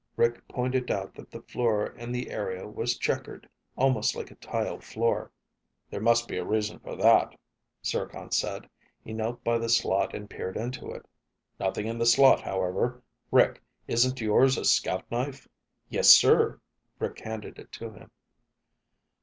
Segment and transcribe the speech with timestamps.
[0.15, 4.79] Rick pointed out that the floor in the area was checkered, almost like a tile
[4.79, 5.31] floor.
[5.91, 7.35] "There must be a reason for that,"
[7.85, 8.67] Zircon said.
[9.03, 11.05] He knelt by the slot and peered into it.
[11.59, 13.03] "Nothing in the slot, however.
[13.29, 15.47] Rick, isn't yours a scout knife?"
[15.87, 16.59] "Yes, sir."
[16.97, 18.09] Rick handed it to him.